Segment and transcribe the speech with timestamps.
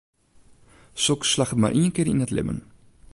[1.03, 2.59] Soks slagget mar ien kear yn it libben.